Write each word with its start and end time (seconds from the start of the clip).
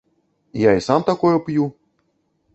Я 0.61 0.71
і 0.77 0.81
сам 0.87 1.05
такое 1.11 1.35
п'ю. 1.51 1.69